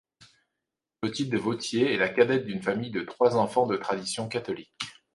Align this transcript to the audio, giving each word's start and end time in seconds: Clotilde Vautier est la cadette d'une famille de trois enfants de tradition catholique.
Clotilde 0.99 1.35
Vautier 1.35 1.93
est 1.93 1.97
la 1.97 2.09
cadette 2.09 2.47
d'une 2.47 2.63
famille 2.63 2.89
de 2.89 3.01
trois 3.03 3.35
enfants 3.35 3.67
de 3.67 3.77
tradition 3.77 4.27
catholique. 4.27 4.73